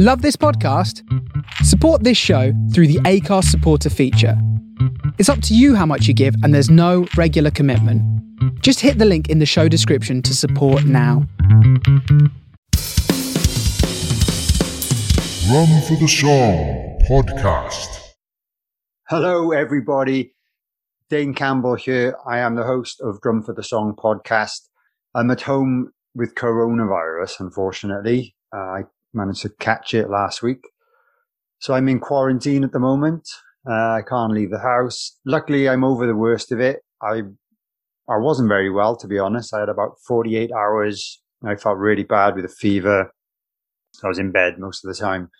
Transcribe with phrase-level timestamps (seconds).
[0.00, 1.02] Love this podcast?
[1.64, 4.40] Support this show through the Acast supporter feature.
[5.18, 8.00] It's up to you how much you give, and there's no regular commitment.
[8.62, 11.26] Just hit the link in the show description to support now.
[15.48, 18.12] Drum for the Song podcast.
[19.08, 20.32] Hello, everybody.
[21.10, 22.16] Dane Campbell here.
[22.24, 24.60] I am the host of Drum for the Song podcast.
[25.16, 28.36] I'm at home with coronavirus, unfortunately.
[28.54, 30.60] Uh, I managed to catch it last week.
[31.60, 33.28] So I'm in quarantine at the moment.
[33.68, 35.18] Uh, I can't leave the house.
[35.26, 36.80] Luckily, I'm over the worst of it.
[37.02, 37.22] I
[38.08, 39.52] I wasn't very well, to be honest.
[39.52, 41.20] I had about 48 hours.
[41.44, 43.12] I felt really bad with a fever.
[44.02, 45.30] I was in bed most of the time.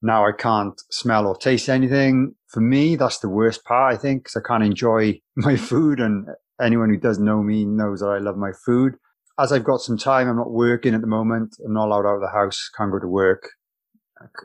[0.00, 2.34] Now I can't smell or taste anything.
[2.48, 6.00] For me, that's the worst part, I think, because I can't enjoy my food.
[6.00, 6.28] And
[6.60, 8.94] anyone who does know me knows that I love my food
[9.38, 11.56] as I've got some time, I'm not working at the moment.
[11.64, 12.70] I'm not allowed out of the house.
[12.76, 13.50] Can't go to work.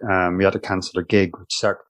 [0.10, 1.84] Um, we had to cancel a gig, which sucked.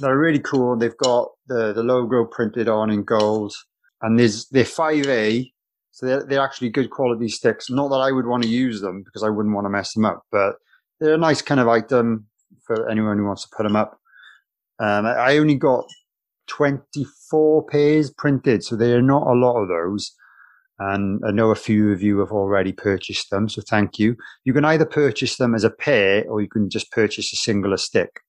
[0.00, 0.76] They're really cool.
[0.76, 3.54] They've got the, the logo printed on in gold
[4.02, 5.50] and there's, they're 5A
[5.90, 7.70] so they're, they're actually good quality sticks.
[7.70, 10.04] Not that I would want to use them because I wouldn't want to mess them
[10.04, 10.56] up, but
[11.00, 12.26] they're a nice kind of item
[12.64, 13.98] for anyone who wants to put them up.
[14.78, 15.84] Um, I only got
[16.46, 20.12] 24 pairs printed, so there are not a lot of those.
[20.78, 24.16] And I know a few of you have already purchased them, so thank you.
[24.44, 27.76] You can either purchase them as a pair or you can just purchase a singular
[27.76, 28.20] stick.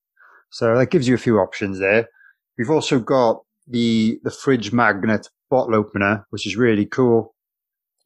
[0.49, 2.09] So that gives you a few options there.
[2.57, 7.33] We've also got the, the fridge magnet bottle opener, which is really cool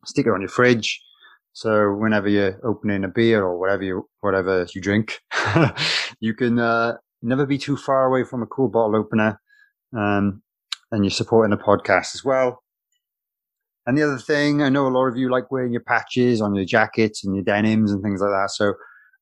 [0.05, 1.01] stick it on your fridge.
[1.53, 5.21] So whenever you're opening a beer or whatever you whatever you drink,
[6.19, 9.39] you can uh, never be too far away from a cool bottle opener,
[9.95, 10.41] um,
[10.91, 12.61] and you're supporting the podcast as well.
[13.85, 16.55] And the other thing, I know a lot of you like wearing your patches on
[16.55, 18.49] your jackets and your denims and things like that.
[18.51, 18.73] So